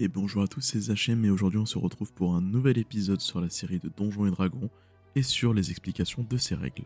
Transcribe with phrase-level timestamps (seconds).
[0.00, 3.20] Et bonjour à tous, c'est Zachem et aujourd'hui on se retrouve pour un nouvel épisode
[3.20, 4.70] sur la série de Donjons et Dragons
[5.16, 6.84] et sur les explications de ces règles.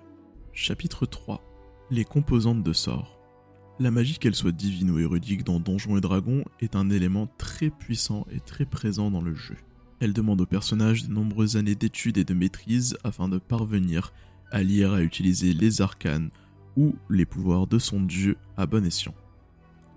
[0.54, 1.42] Chapitre 3
[1.90, 3.18] Les composantes de sorts.
[3.78, 7.68] La magie, qu'elle soit divine ou érudite dans Donjons et Dragons, est un élément très
[7.68, 9.56] puissant et très présent dans le jeu.
[10.00, 14.14] Elle demande aux personnages de nombreuses années d'études et de maîtrise afin de parvenir
[14.50, 16.30] à lire à utiliser les arcanes
[16.78, 19.14] ou les pouvoirs de son dieu à bon escient.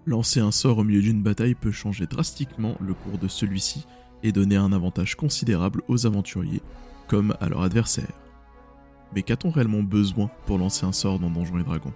[0.08, 3.88] Lancer un sort au milieu d'une bataille peut changer drastiquement le cours de celui-ci
[4.22, 6.62] et donner un avantage considérable aux aventuriers,
[7.08, 8.14] comme à leur adversaire.
[9.16, 11.94] Mais qu'a-t-on réellement besoin pour lancer un sort dans Donjons et Dragons?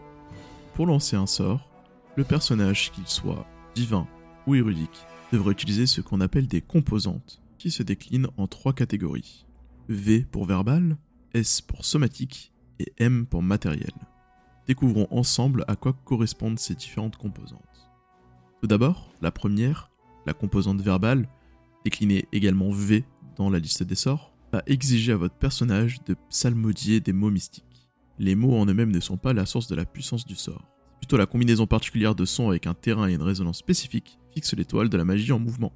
[0.74, 1.70] Pour lancer un sort,
[2.16, 4.08] le personnage, qu'il soit divin
[4.48, 9.46] ou érudique, devrait utiliser ce qu'on appelle des composantes, qui se déclinent en trois catégories.
[9.88, 10.98] V pour verbal,
[11.36, 13.94] S pour somatique et M pour matériel.
[14.66, 17.69] Découvrons ensemble à quoi correspondent ces différentes composantes.
[18.62, 19.90] Tout d'abord, la première,
[20.26, 21.30] la composante verbale,
[21.86, 23.06] déclinée également V
[23.38, 27.88] dans la liste des sorts, va exiger à votre personnage de psalmodier des mots mystiques.
[28.18, 30.66] Les mots en eux-mêmes ne sont pas la source de la puissance du sort.
[31.00, 34.90] Plutôt la combinaison particulière de sons avec un terrain et une résonance spécifique fixe l'étoile
[34.90, 35.72] de la magie en mouvement.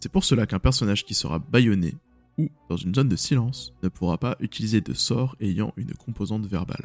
[0.00, 1.94] C'est pour cela qu'un personnage qui sera bâillonné
[2.36, 6.46] ou dans une zone de silence ne pourra pas utiliser de sorts ayant une composante
[6.46, 6.84] verbale.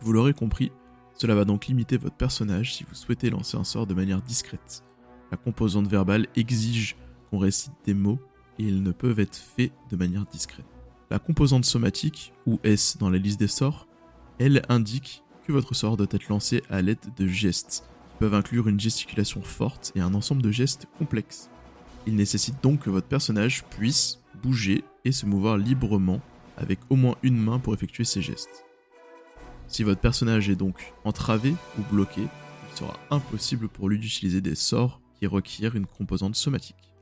[0.00, 0.70] Vous l'aurez compris,
[1.16, 4.82] cela va donc limiter votre personnage si vous souhaitez lancer un sort de manière discrète.
[5.30, 6.96] La composante verbale exige
[7.30, 8.18] qu'on récite des mots
[8.58, 10.66] et ils ne peuvent être faits de manière discrète.
[11.10, 13.86] La composante somatique, ou S dans la liste des sorts,
[14.38, 18.68] elle indique que votre sort doit être lancé à l'aide de gestes, qui peuvent inclure
[18.68, 21.50] une gesticulation forte et un ensemble de gestes complexes.
[22.06, 26.20] Il nécessite donc que votre personnage puisse bouger et se mouvoir librement
[26.56, 28.64] avec au moins une main pour effectuer ces gestes.
[29.68, 34.54] Si votre personnage est donc entravé ou bloqué, il sera impossible pour lui d'utiliser des
[34.54, 36.92] sorts qui requièrent une composante somatique.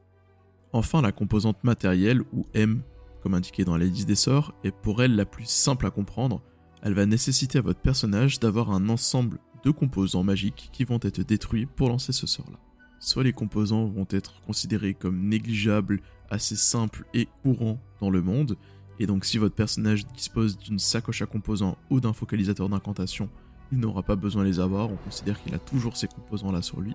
[0.72, 2.82] Enfin, la composante matérielle, ou M,
[3.22, 6.42] comme indiqué dans la liste des sorts, est pour elle la plus simple à comprendre.
[6.82, 11.20] Elle va nécessiter à votre personnage d'avoir un ensemble de composants magiques qui vont être
[11.20, 12.58] détruits pour lancer ce sort-là.
[12.98, 16.00] Soit les composants vont être considérés comme négligeables,
[16.31, 18.56] assez simples et courants dans le monde,
[18.98, 23.28] et donc si votre personnage dispose d'une sacoche à composants ou d'un focalisateur d'incantation,
[23.72, 26.62] il n'aura pas besoin de les avoir, on considère qu'il a toujours ces composants là
[26.62, 26.94] sur lui.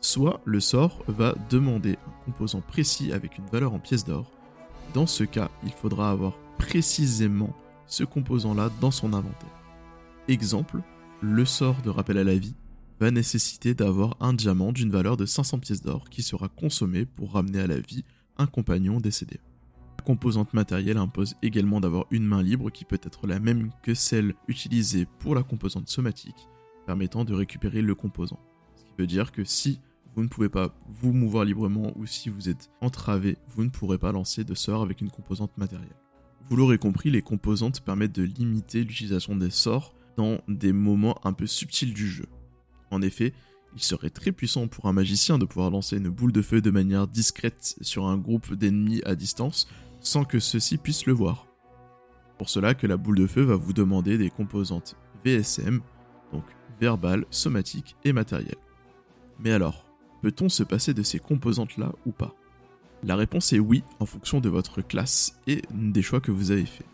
[0.00, 4.30] Soit le sort va demander un composant précis avec une valeur en pièces d'or.
[4.94, 7.52] Dans ce cas, il faudra avoir précisément
[7.86, 9.48] ce composant là dans son inventaire.
[10.28, 10.82] Exemple,
[11.20, 12.54] le sort de rappel à la vie
[13.00, 17.32] va nécessiter d'avoir un diamant d'une valeur de 500 pièces d'or qui sera consommé pour
[17.32, 18.04] ramener à la vie
[18.36, 19.40] un compagnon décédé
[20.08, 24.32] composante matérielle impose également d'avoir une main libre qui peut être la même que celle
[24.46, 26.48] utilisée pour la composante somatique,
[26.86, 28.40] permettant de récupérer le composant.
[28.74, 29.80] Ce qui veut dire que si
[30.16, 33.98] vous ne pouvez pas vous mouvoir librement ou si vous êtes entravé, vous ne pourrez
[33.98, 35.94] pas lancer de sort avec une composante matérielle.
[36.48, 41.34] Vous l'aurez compris, les composantes permettent de limiter l'utilisation des sorts dans des moments un
[41.34, 42.28] peu subtils du jeu.
[42.90, 43.34] En effet,
[43.76, 46.70] il serait très puissant pour un magicien de pouvoir lancer une boule de feu de
[46.70, 49.68] manière discrète sur un groupe d'ennemis à distance
[50.08, 51.46] sans que ceux-ci puissent le voir.
[52.38, 55.80] Pour cela que la boule de feu va vous demander des composantes VSM,
[56.32, 56.44] donc
[56.80, 58.56] verbal, somatique et matériel.
[59.38, 59.84] Mais alors,
[60.22, 62.34] peut-on se passer de ces composantes-là ou pas?
[63.02, 66.64] La réponse est oui en fonction de votre classe et des choix que vous avez
[66.66, 66.86] faits.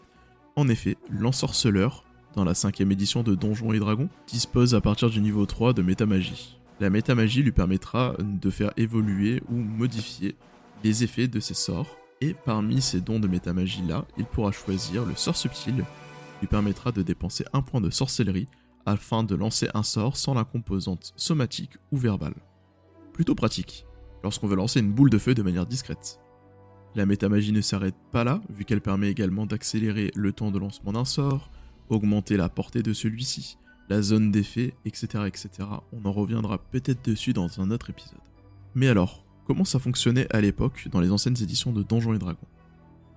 [0.56, 2.04] En effet, l'ensorceleur,
[2.34, 5.82] dans la cinquième édition de Donjons et Dragons, dispose à partir du niveau 3 de
[5.82, 6.58] métamagie.
[6.80, 10.34] La métamagie lui permettra de faire évoluer ou modifier
[10.82, 15.04] les effets de ses sorts et parmi ces dons de métamagie là, il pourra choisir
[15.04, 18.48] le sort subtil, qui lui permettra de dépenser un point de sorcellerie
[18.86, 22.34] afin de lancer un sort sans la composante somatique ou verbale.
[23.12, 23.86] Plutôt pratique,
[24.22, 26.20] lorsqu'on veut lancer une boule de feu de manière discrète.
[26.94, 30.92] La métamagie ne s'arrête pas là, vu qu'elle permet également d'accélérer le temps de lancement
[30.92, 31.50] d'un sort,
[31.88, 33.58] augmenter la portée de celui-ci,
[33.88, 35.50] la zone d'effet, etc., etc.
[35.92, 38.20] On en reviendra peut-être dessus dans un autre épisode.
[38.74, 42.46] Mais alors, comment ça fonctionnait à l'époque dans les anciennes éditions de Donjons et Dragons.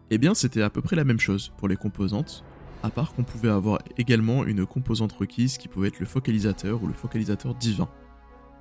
[0.10, 2.44] Eh bien, c'était à peu près la même chose pour les composantes,
[2.84, 6.88] à part qu'on pouvait avoir également une composante requise qui pouvait être le focalisateur ou
[6.88, 7.90] le focalisateur divin.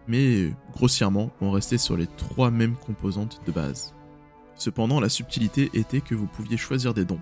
[0.09, 3.95] Mais grossièrement, on restait sur les trois mêmes composantes de base.
[4.57, 7.21] Cependant, la subtilité était que vous pouviez choisir des dons,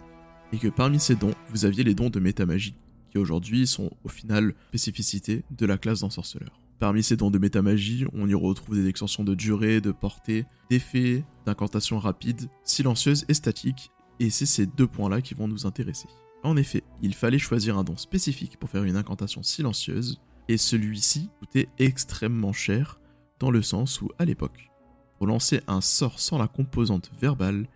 [0.52, 2.76] et que parmi ces dons, vous aviez les dons de métamagie,
[3.10, 6.63] qui aujourd'hui sont au final spécificités de la classe d'ensorceleur.
[6.78, 11.24] Parmi ces dons de métamagie, on y retrouve des extensions de durée, de portée, d'effets,
[11.46, 13.90] d'incantations rapides, silencieuses et statiques,
[14.20, 16.08] et c'est ces deux points-là qui vont nous intéresser.
[16.42, 21.30] En effet, il fallait choisir un don spécifique pour faire une incantation silencieuse, et celui-ci
[21.38, 23.00] coûtait extrêmement cher,
[23.38, 24.70] dans le sens où, à l'époque,
[25.18, 27.66] Pour lancer un sort sans la composante verbale,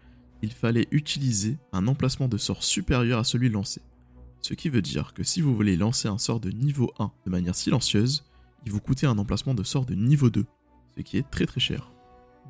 [0.43, 3.81] il fallait utiliser un emplacement de sort supérieur à celui lancé.
[4.41, 7.31] Ce qui veut dire que si vous voulez lancer un sort de niveau 1 de
[7.31, 8.25] manière silencieuse,
[8.65, 10.45] il vous coûtait un emplacement de sort de niveau 2,
[10.97, 11.91] ce qui est très très cher.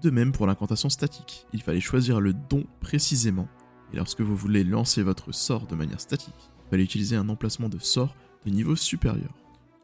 [0.02, 3.48] De même pour l'incantation statique, il fallait choisir le don précisément,
[3.92, 6.34] et lorsque vous voulez lancer votre sort de manière statique,
[6.66, 8.14] il fallait utiliser un emplacement de sort
[8.44, 9.34] de niveau supérieur.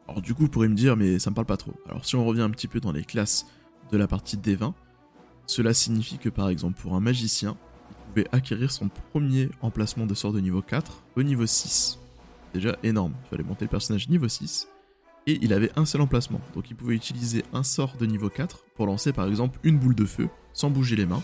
[0.07, 1.73] Alors du coup, vous pourrez me dire, mais ça me parle pas trop.
[1.89, 3.45] Alors si on revient un petit peu dans les classes
[3.91, 4.73] de la partie D20,
[5.47, 7.57] cela signifie que par exemple pour un magicien,
[7.89, 11.99] il pouvait acquérir son premier emplacement de sort de niveau 4 au niveau 6.
[12.53, 14.69] Déjà énorme, il fallait monter le personnage niveau 6.
[15.27, 18.63] Et il avait un seul emplacement, donc il pouvait utiliser un sort de niveau 4
[18.75, 21.23] pour lancer par exemple une boule de feu sans bouger les mains,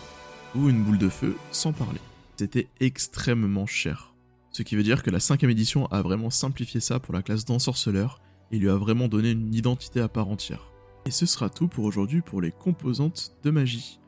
[0.54, 2.00] ou une boule de feu sans parler.
[2.36, 4.12] C'était extrêmement cher.
[4.50, 7.44] Ce qui veut dire que la 5ème édition a vraiment simplifié ça pour la classe
[7.44, 8.20] d'ensorceleur
[8.50, 10.70] et lui a vraiment donné une identité à part entière.
[11.06, 13.98] Et ce sera tout pour aujourd'hui pour les composantes de magie.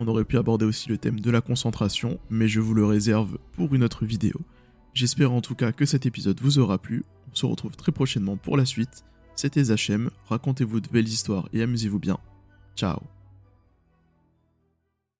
[0.00, 3.38] On aurait pu aborder aussi le thème de la concentration, mais je vous le réserve
[3.52, 4.40] pour une autre vidéo.
[4.94, 7.04] J'espère en tout cas que cet épisode vous aura plu.
[7.30, 9.04] On se retrouve très prochainement pour la suite.
[9.38, 12.18] C'était Zachem, racontez-vous de belles histoires et amusez-vous bien.
[12.74, 12.98] Ciao